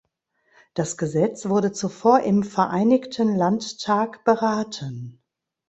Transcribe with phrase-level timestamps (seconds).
[0.73, 5.21] Das Gesetz wurde zuvor im Vereinigten Landtag beraten.